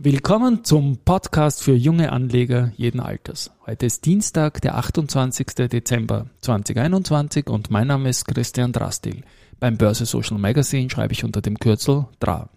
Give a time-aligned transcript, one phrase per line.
[0.00, 3.50] Willkommen zum Podcast für junge Anleger jeden Alters.
[3.66, 5.68] Heute ist Dienstag, der 28.
[5.68, 9.24] Dezember 2021 und mein Name ist Christian Drastil.
[9.58, 12.48] Beim Börse Social Magazine schreibe ich unter dem Kürzel DRA.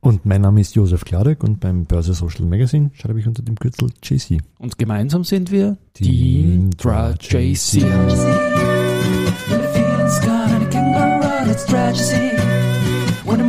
[0.00, 3.54] Und mein Name ist Josef Klarek und beim Börse Social Magazine schreibe ich unter dem
[3.54, 4.40] Kürzel JC.
[4.58, 7.84] Und gemeinsam sind wir Team DRA JC.
[13.24, 13.48] When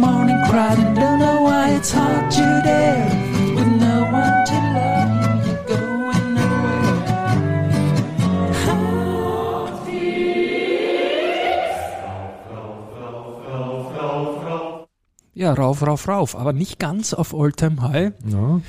[15.39, 18.11] Ja, rauf, rauf, rauf, aber nicht ganz auf Alltime High.
[18.29, 18.59] Ja.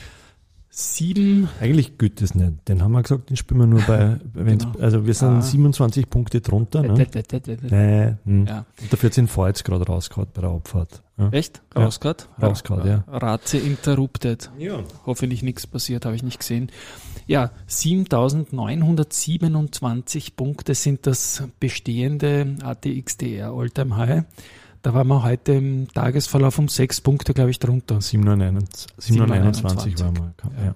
[0.72, 1.48] Sieben.
[1.60, 2.68] Eigentlich geht das nicht.
[2.68, 4.70] Den haben wir gesagt, den spielen wir nur bei, Genau.
[4.78, 5.42] also wir sind Ah.
[5.42, 6.82] 27 Punkte drunter.
[6.82, 7.08] Ne?
[7.62, 8.46] Nee, hm.
[8.46, 8.64] Ja.
[8.80, 11.02] Und der 14 V jetzt gerade rausgehauen bei der Abfahrt.
[11.18, 11.28] Ja.
[11.30, 11.60] Echt?
[11.74, 11.82] Ja.
[11.82, 12.28] Rausgehört?
[12.40, 13.02] Rausgehört, ja.
[13.08, 14.48] Ratze interrupted.
[14.58, 14.78] ja.
[15.06, 16.70] Hoffentlich nichts passiert, habe ich nicht gesehen.
[17.26, 24.22] Ja, 7927 Punkte sind das bestehende ATXDR Alltime High.
[24.82, 28.00] Da waren wir heute im Tagesverlauf um sechs Punkte, glaube ich, drunter.
[28.00, 30.32] 721, 721 waren wir.
[30.64, 30.74] Ja.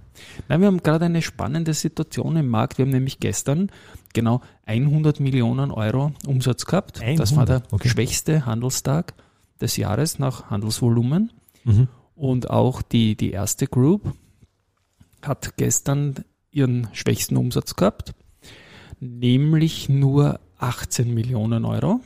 [0.49, 2.77] Nein, wir haben gerade eine spannende Situation im Markt.
[2.77, 3.71] Wir haben nämlich gestern
[4.13, 7.01] genau 100 Millionen Euro Umsatz gehabt.
[7.17, 7.89] Das war der 100, okay.
[7.89, 9.15] schwächste Handelstag
[9.61, 11.33] des Jahres nach Handelsvolumen.
[11.65, 11.89] Mhm.
[12.15, 14.13] Und auch die, die erste Group
[15.23, 16.17] hat gestern
[16.51, 18.15] ihren schwächsten Umsatz gehabt,
[19.01, 22.01] nämlich nur 18 Millionen Euro,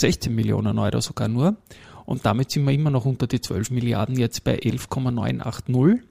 [0.00, 1.56] 16 Millionen Euro sogar nur.
[2.04, 6.02] Und damit sind wir immer noch unter die 12 Milliarden, jetzt bei 11,980.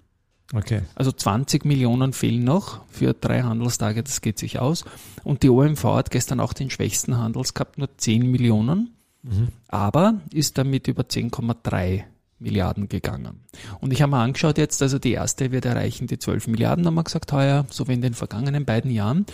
[0.53, 0.81] Okay.
[0.95, 4.85] Also 20 Millionen fehlen noch für drei Handelstage, das geht sich aus.
[5.23, 9.47] Und die OMV hat gestern auch den schwächsten Handels gehabt, nur 10 Millionen, Mhm.
[9.67, 12.03] aber ist damit über 10,3
[12.39, 13.41] Milliarden gegangen.
[13.79, 16.95] Und ich habe mir angeschaut jetzt, also die erste wird erreichen die 12 Milliarden, haben
[16.95, 19.25] wir gesagt, heuer, so wie in den vergangenen beiden Jahren.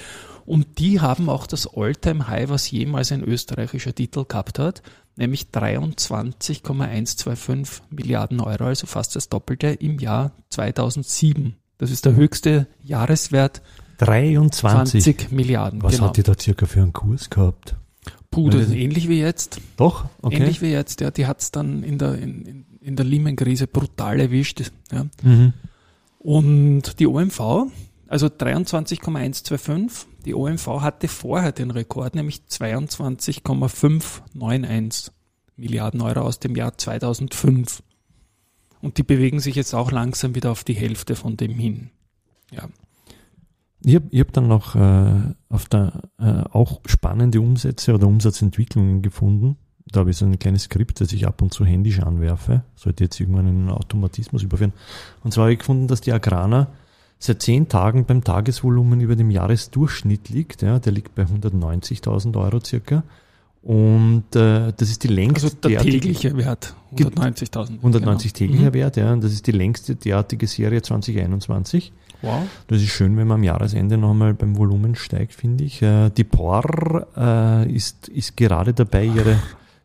[0.45, 4.83] Und die haben auch das All-Time-High, was jemals ein österreichischer Titel gehabt hat,
[5.15, 11.55] nämlich 23,125 Milliarden Euro, also fast das Doppelte im Jahr 2007.
[11.77, 13.61] Das ist der höchste Jahreswert,
[13.99, 15.03] 23.
[15.03, 15.83] 20 Milliarden.
[15.83, 16.07] Was genau.
[16.07, 17.75] hat die da circa für einen Kurs gehabt?
[18.31, 19.59] Puh, das ist ähnlich wie jetzt.
[19.77, 20.05] Doch?
[20.21, 20.37] Okay.
[20.37, 24.19] Ähnlich wie jetzt, ja, die hat's dann in der, in, in, in der Lehman-Krise brutal
[24.19, 24.71] erwischt.
[24.91, 25.05] Ja.
[25.21, 25.53] Mhm.
[26.19, 27.67] Und die OMV,
[28.07, 35.13] also 23,125, die OMV hatte vorher den Rekord, nämlich 22,591
[35.55, 37.83] Milliarden Euro aus dem Jahr 2005.
[38.81, 41.89] Und die bewegen sich jetzt auch langsam wieder auf die Hälfte von dem hin.
[42.51, 42.67] Ja.
[43.85, 49.57] Ich habe hab dann noch äh, auf der äh, auch spannende Umsätze oder Umsatzentwicklungen gefunden.
[49.87, 52.63] Da habe ich so ein kleines Skript, das ich ab und zu händisch anwerfe.
[52.75, 54.73] Sollte jetzt irgendwann in einen Automatismus überführen.
[55.23, 56.67] Und zwar habe ich gefunden, dass die Agrana
[57.19, 60.61] seit zehn Tagen beim Tagesvolumen über dem Jahresdurchschnitt liegt.
[60.61, 63.03] Ja, der liegt bei 190.000 Euro circa.
[63.61, 67.77] Und äh, das ist die längste Also der tägliche Wert, 190.000.
[67.77, 68.51] 190 genau.
[68.51, 68.73] täglicher Mhm.
[68.73, 69.13] Wert, ja.
[69.13, 71.93] Und das ist die längste derartige Serie 2021.
[72.21, 72.43] Wow.
[72.67, 75.81] Das ist schön, wenn man am Jahresende noch einmal beim Volumen steigt, finde ich.
[75.81, 79.39] Äh, Die POR äh, ist, ist gerade dabei, ihre,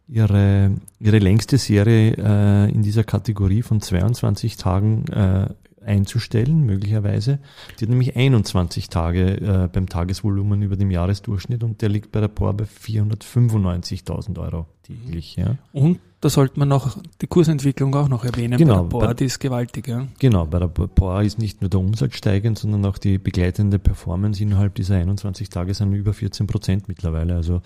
[0.09, 5.49] ihre, ihre längste Serie äh, in dieser Kategorie von 22 Tagen äh,
[5.85, 7.39] einzustellen, möglicherweise.
[7.79, 12.21] Die hat nämlich 21 Tage äh, beim Tagesvolumen über dem Jahresdurchschnitt und der liegt bei
[12.21, 15.37] der POR bei 495.000 Euro täglich.
[15.37, 15.57] Ja.
[15.73, 18.59] Und da sollte man noch die Kursentwicklung auch noch erwähnen.
[18.59, 19.87] Genau, Bei der bei- Board ist gewaltig.
[19.89, 20.07] Ja.
[20.19, 24.43] Genau, bei der POR ist nicht nur der Umsatz steigend, sondern auch die begleitende Performance
[24.43, 27.35] innerhalb dieser 21 Tage sind über 14 Prozent mittlerweile.
[27.37, 27.63] Also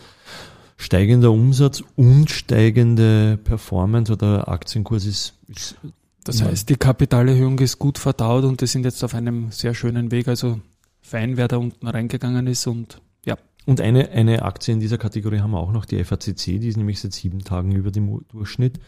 [0.82, 5.76] steigender Umsatz und steigende Performance oder Aktienkurs ist, ist
[6.24, 10.10] Das heißt, die Kapitalerhöhung ist gut verdaut und die sind jetzt auf einem sehr schönen
[10.10, 10.28] Weg.
[10.28, 10.60] Also
[11.00, 13.36] fein, wer da unten reingegangen ist und ja.
[13.64, 16.76] und eine, eine Aktie in dieser Kategorie haben wir auch noch, die FACC, die ist
[16.76, 18.80] nämlich seit sieben Tagen über dem Durchschnitt.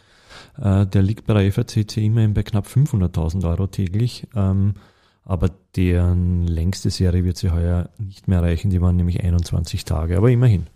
[0.59, 4.27] Äh, der liegt bei der FACC immerhin bei knapp 500.000 Euro täglich.
[4.35, 4.75] Ähm,
[5.25, 8.71] aber deren längste Serie wird sie heuer nicht mehr erreichen.
[8.71, 10.67] Die waren nämlich 21 Tage, aber immerhin.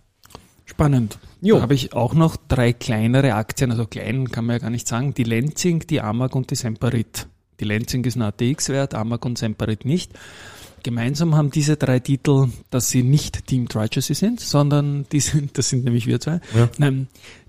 [0.78, 1.18] Spannend.
[1.40, 1.56] Jo.
[1.56, 4.86] Da habe ich auch noch drei kleinere Aktien, also klein kann man ja gar nicht
[4.86, 5.12] sagen.
[5.12, 7.26] Die Lenzing, die Amag und die Semperit.
[7.58, 10.12] Die Lenzing ist ein ATX-Wert, Amag und Semperit nicht.
[10.84, 15.68] Gemeinsam haben diese drei Titel, dass sie nicht Team Tragedy sind, sondern die sind, das
[15.68, 16.68] sind nämlich wir zwei, Ja.
[16.78, 17.08] Nein,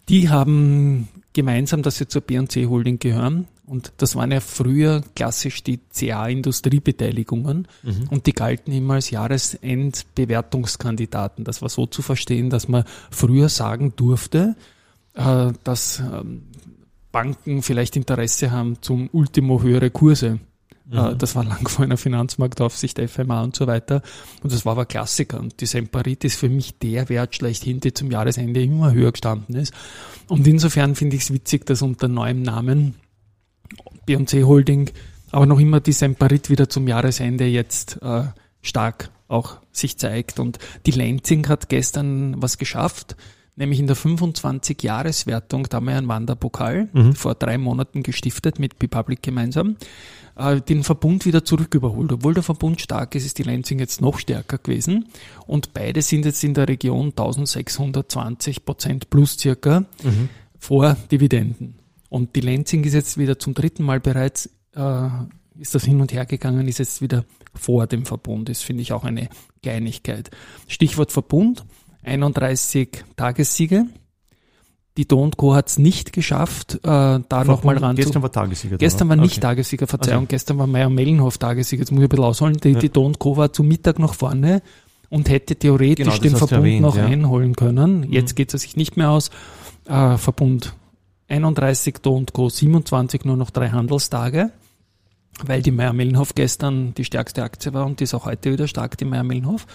[0.10, 3.48] die haben gemeinsam, dass sie zur B&C Holding gehören.
[3.70, 7.68] Und das waren ja früher klassisch die CA-Industriebeteiligungen
[8.10, 11.44] und die galten immer als Jahresendbewertungskandidaten.
[11.44, 14.56] Das war so zu verstehen, dass man früher sagen durfte,
[15.14, 16.48] äh, dass ähm,
[17.12, 20.40] Banken vielleicht Interesse haben zum Ultimo höhere Kurse
[20.92, 21.18] Mhm.
[21.20, 24.02] Das war lang vor einer Finanzmarktaufsicht, FMA und so weiter.
[24.42, 25.40] Und das war aber Klassiker.
[25.40, 29.56] Und die Semperit ist für mich der Wert schlechthin, der zum Jahresende immer höher gestanden
[29.56, 29.74] ist.
[30.28, 32.96] Und insofern finde ich es witzig, dass unter neuem Namen
[34.06, 34.92] B&C Holding
[35.32, 38.24] aber noch immer die Semperit wieder zum Jahresende jetzt äh,
[38.62, 40.40] stark auch sich zeigt.
[40.40, 43.16] Und die Lenzing hat gestern was geschafft,
[43.56, 47.14] nämlich in der 25-Jahreswertung, da haben wir einen Wanderpokal mhm.
[47.14, 49.78] vor drei Monaten gestiftet mit Bipublic gemeinsam,
[50.36, 52.12] äh, den Verbund wieder zurück überholt.
[52.12, 55.10] Obwohl der Verbund stark ist, ist die Lenzing jetzt noch stärker gewesen.
[55.46, 60.30] Und beide sind jetzt in der Region 1620 Prozent plus circa mhm.
[60.58, 61.79] vor Dividenden.
[62.10, 65.08] Und die Lenzing ist jetzt wieder zum dritten Mal bereits, äh,
[65.58, 68.50] ist das hin und her gegangen, ist jetzt wieder vor dem Verbund.
[68.50, 69.30] Das finde ich auch eine
[69.62, 70.32] Kleinigkeit.
[70.68, 71.66] Stichwort Verbund.
[72.04, 73.86] 31 Tagessiege.
[74.98, 78.78] Die Don't Co hat es nicht geschafft, äh, da nochmal ran Gestern war Tagessieger.
[78.78, 79.42] Gestern war nicht okay.
[79.42, 80.28] Tagessieger, Verzeihung, also.
[80.28, 81.82] gestern war Meier Mellenhof Tagessieger.
[81.82, 82.58] Jetzt muss ich ein bisschen ausholen.
[82.58, 82.80] Die, ja.
[82.80, 84.62] die Don't Co war zu Mittag noch vorne
[85.10, 87.06] und hätte theoretisch genau, den Verbund erwähnt, noch ja.
[87.06, 88.02] einholen können.
[88.02, 88.12] Mhm.
[88.12, 89.30] Jetzt geht es sich nicht mehr aus.
[89.86, 90.74] Äh, Verbund
[91.30, 94.52] 31 Don't Co, 27 nur noch drei Handelstage
[95.46, 98.68] weil die Meier Mellenhof gestern die stärkste Aktie war und die ist auch heute wieder
[98.68, 99.66] stark, die Meier Mellenhof,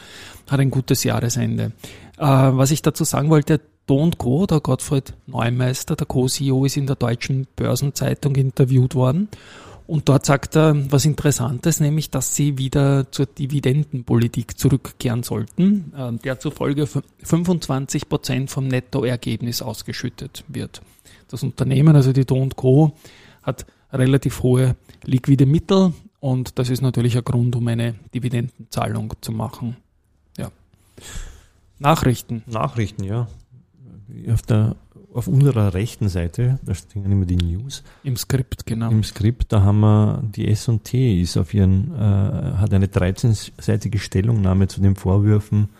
[0.48, 1.72] hat ein gutes Jahresende.
[2.18, 6.86] Äh, was ich dazu sagen wollte, Do Co., der Gottfried Neumeister, der Co-CEO, ist in
[6.86, 9.28] der deutschen Börsenzeitung interviewt worden.
[9.86, 16.12] Und dort sagt er was Interessantes, nämlich, dass sie wieder zur Dividendenpolitik zurückkehren sollten, äh,
[16.12, 16.86] der zufolge
[17.22, 20.80] 25 Prozent vom Nettoergebnis ausgeschüttet wird.
[21.34, 22.92] Das Unternehmen, also die Do Co.,
[23.42, 29.32] hat relativ hohe liquide Mittel und das ist natürlich ein Grund, um eine Dividendenzahlung zu
[29.32, 29.76] machen.
[30.38, 30.52] Ja.
[31.80, 32.44] Nachrichten.
[32.46, 33.26] Nachrichten, ja.
[34.32, 34.76] Auf, der,
[35.12, 37.82] auf unserer rechten Seite, da stehen immer die News.
[38.04, 38.92] Im Skript, genau.
[38.92, 44.68] Im Skript, da haben wir die S&T ist auf ihren, äh, hat eine 13-seitige Stellungnahme
[44.68, 45.70] zu den Vorwürfen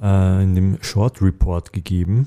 [0.00, 2.26] äh, in dem Short Report gegeben.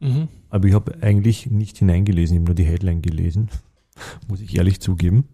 [0.00, 0.28] Mhm.
[0.54, 3.48] Aber ich habe eigentlich nicht hineingelesen, ich habe nur die Headline gelesen,
[4.28, 5.24] muss ich ehrlich zugeben.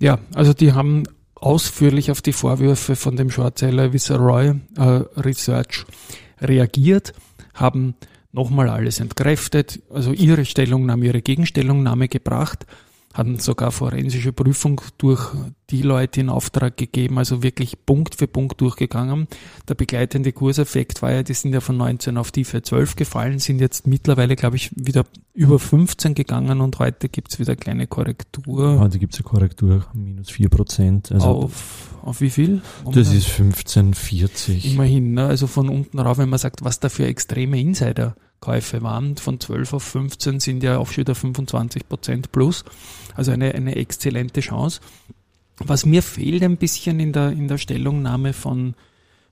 [0.00, 1.02] Ja, also die haben
[1.34, 4.82] ausführlich auf die Vorwürfe von dem Shortseller Viceroy äh,
[5.20, 5.84] Research
[6.40, 7.12] reagiert,
[7.52, 7.94] haben
[8.32, 12.64] nochmal alles entkräftet, also ihre Stellungnahme, ihre Gegenstellungnahme gebracht
[13.14, 15.32] hatten sogar forensische Prüfung durch
[15.70, 19.28] die Leute in Auftrag gegeben, also wirklich Punkt für Punkt durchgegangen.
[19.68, 23.60] Der begleitende Kurseffekt war ja, die sind ja von 19 auf tiefe 12 gefallen, sind
[23.60, 28.80] jetzt mittlerweile, glaube ich, wieder über 15 gegangen und heute gibt's wieder kleine Korrektur.
[28.80, 31.12] Heute gibt's eine Korrektur, minus 4 Prozent.
[31.12, 32.62] Also auf, auf wie viel?
[32.82, 34.72] Um das ist 15,40.
[34.72, 35.26] Immerhin, ne?
[35.26, 39.16] also von unten rauf, wenn man sagt, was da für extreme Insider Käufe waren.
[39.16, 42.64] Von 12 auf 15 sind ja auch schon wieder 25 Prozent plus.
[43.14, 44.80] Also eine, eine exzellente Chance.
[45.58, 48.74] Was mir fehlt ein bisschen in der, in der Stellungnahme von,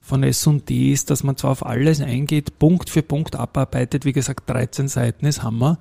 [0.01, 4.49] von S&D ist, dass man zwar auf alles eingeht, Punkt für Punkt abarbeitet, wie gesagt,
[4.49, 5.79] 13 Seiten ist Hammer,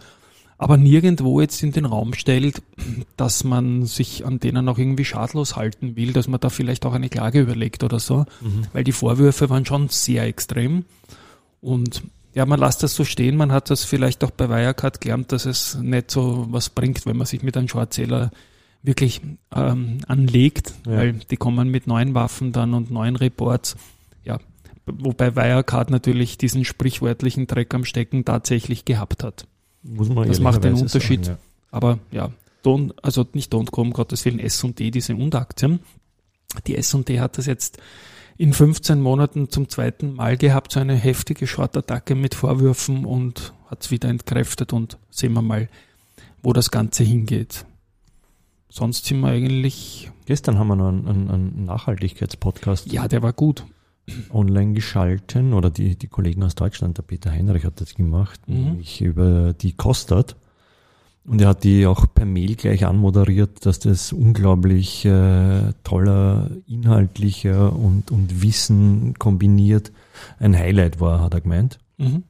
[0.57, 2.61] aber nirgendwo jetzt in den Raum stellt,
[3.17, 6.93] dass man sich an denen auch irgendwie schadlos halten will, dass man da vielleicht auch
[6.93, 8.67] eine Klage überlegt oder so, mhm.
[8.71, 10.85] weil die Vorwürfe waren schon sehr extrem
[11.61, 12.03] und
[12.33, 13.35] ja, man lässt das so stehen.
[13.35, 17.17] Man hat das vielleicht auch bei Wirecard gelernt, dass es nicht so was bringt, wenn
[17.17, 18.31] man sich mit einem Shortzähler
[18.83, 19.21] wirklich
[19.53, 20.97] ähm, anlegt, ja.
[20.97, 23.75] weil die kommen mit neuen Waffen dann und neuen Reports.
[24.23, 24.39] Ja,
[24.85, 29.45] wobei Wirecard natürlich diesen sprichwörtlichen Dreck am Stecken tatsächlich gehabt hat.
[29.83, 31.25] Muss man das macht den Unterschied.
[31.25, 31.47] Sagen, ja.
[31.71, 32.31] Aber ja,
[32.63, 35.79] Don, also nicht Don't um Gottes Willen, S&D, diese Unteraktien.
[36.67, 37.79] Die S&D hat das jetzt
[38.41, 43.83] in 15 Monaten zum zweiten Mal gehabt, so eine heftige Short-Attacke mit Vorwürfen und hat
[43.83, 45.69] es wieder entkräftet und sehen wir mal,
[46.41, 47.65] wo das Ganze hingeht.
[48.67, 50.09] Sonst sind wir eigentlich.
[50.25, 52.91] Gestern haben wir noch einen, einen Nachhaltigkeitspodcast.
[52.91, 53.63] Ja, der war gut.
[54.33, 58.81] Online geschalten oder die, die Kollegen aus Deutschland, der Peter Heinrich hat das gemacht, mhm.
[59.01, 60.35] über die Kostat.
[61.23, 67.75] Und er hat die auch per Mail gleich anmoderiert, dass das unglaublich äh, toller, inhaltlicher
[67.75, 69.91] und, und Wissen kombiniert
[70.39, 71.79] ein Highlight war, hat er gemeint.
[71.97, 72.23] Mhm.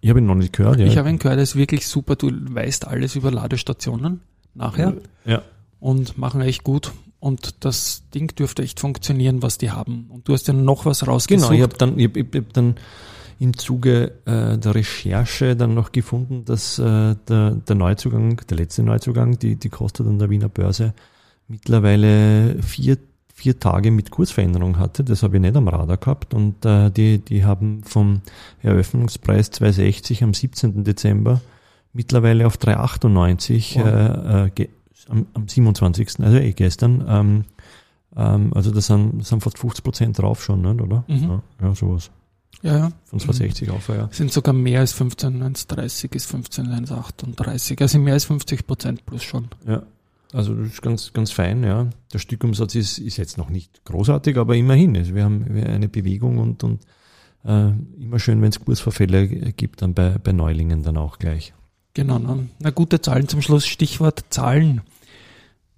[0.00, 0.80] Ich habe ihn noch nicht gehört.
[0.80, 0.86] Ja.
[0.86, 2.16] Ich habe ihn gehört, er ist wirklich super.
[2.16, 4.20] Du weißt alles über Ladestationen
[4.54, 4.94] nachher.
[5.24, 5.42] Ja.
[5.78, 6.92] Und machen echt gut.
[7.20, 10.06] Und das Ding dürfte echt funktionieren, was die haben.
[10.08, 11.50] Und du hast ja noch was rausgesucht.
[11.50, 12.74] Genau, ich habe dann, ich, ich, ich hab dann
[13.42, 18.82] im Zuge äh, der Recherche dann noch gefunden, dass äh, der, der Neuzugang, der letzte
[18.82, 20.94] Neuzugang, die, die kostet an der Wiener Börse
[21.48, 22.98] mittlerweile vier,
[23.34, 25.02] vier Tage mit Kursveränderung hatte.
[25.02, 26.34] Das habe ich nicht am Radar gehabt.
[26.34, 28.20] Und äh, die, die haben vom
[28.62, 30.84] Eröffnungspreis 260 am 17.
[30.84, 31.40] Dezember
[31.92, 33.86] mittlerweile auf 398 wow.
[33.86, 34.68] äh, äh,
[35.08, 36.20] am, am 27.
[36.20, 37.44] also eh gestern ähm,
[38.16, 41.04] Ähm, also das sind, sind fast 50 Prozent drauf schon, nicht, oder?
[41.08, 41.22] Mhm.
[41.22, 42.10] Ja, ja, sowas.
[42.62, 42.92] Ja, ja.
[43.06, 44.08] Von 260 auf, ja.
[44.12, 47.80] Sind sogar mehr als 15,130 ist 15,138.
[47.80, 49.48] Also mehr als 50 Prozent plus schon.
[49.66, 49.82] Ja.
[50.32, 51.88] Also das ist ganz, ganz fein, ja.
[52.12, 54.96] Der Stückumsatz ist, ist jetzt noch nicht großartig, aber immerhin.
[54.96, 56.82] Also wir haben eine Bewegung und, und
[57.44, 61.52] äh, immer schön, wenn es Kursverfälle gibt, dann bei, bei Neulingen dann auch gleich.
[61.94, 63.66] Genau, na, na gute Zahlen zum Schluss.
[63.66, 64.80] Stichwort Zahlen.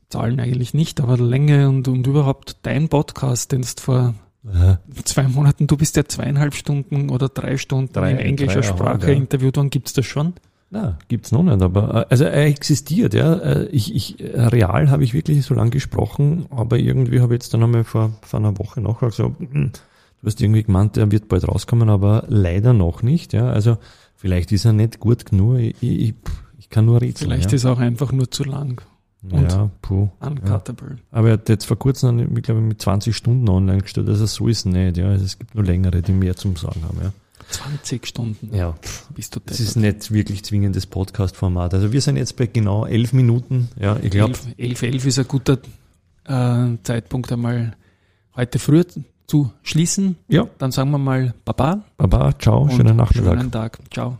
[0.08, 4.14] Zahlen eigentlich nicht, aber Länge und, und überhaupt dein Podcast, den du vor
[4.52, 4.78] Aha.
[5.04, 9.16] zwei Monaten, du bist ja zweieinhalb Stunden oder drei Stunden Drei- in englischer Sprache ja.
[9.16, 9.70] interviewt worden.
[9.70, 10.34] Gibt's das schon?
[10.70, 13.34] Na, gibt's noch nicht, aber äh, also er existiert, ja.
[13.34, 17.42] Äh, Ich, ich, äh, real habe ich wirklich so lange gesprochen, aber irgendwie habe ich
[17.42, 21.10] jetzt dann einmal vor, vor einer Woche nachher gesagt, hm, du hast irgendwie gemeint, er
[21.12, 23.48] wird bald rauskommen, aber leider noch nicht, ja.
[23.50, 23.78] Also
[24.16, 25.58] vielleicht ist er nicht gut genug.
[25.58, 26.14] Ich, ich,
[26.58, 27.30] ich kann nur rätseln.
[27.30, 27.56] Vielleicht ja.
[27.56, 28.82] ist er auch einfach nur zu lang.
[29.30, 30.08] Und ja, puh.
[30.20, 30.26] Ja.
[30.28, 30.96] Uncuttable.
[31.10, 34.48] Aber er hat jetzt vor kurzem, ich glaube mit 20 Stunden online gestellt, also so
[34.48, 35.08] ist es nicht, ja.
[35.08, 37.12] Also es gibt nur längere, die mehr zum Sagen haben, ja.
[37.50, 38.74] 20 Stunden Ja,
[39.14, 41.74] bist du das ist nicht wirklich zwingendes Podcast-Format.
[41.74, 45.18] Also wir sind jetzt bei genau elf Minuten, ja, ich glaube, 11, 11, 11 ist
[45.18, 45.58] ein guter
[46.24, 47.76] äh, Zeitpunkt einmal
[48.34, 48.82] heute früh
[49.26, 50.16] zu schließen.
[50.28, 53.34] ja, Dann sagen wir mal Baba Baba, ciao, schönen Nachmittag.
[53.38, 53.78] schönen Tag.
[53.92, 54.18] Ciao.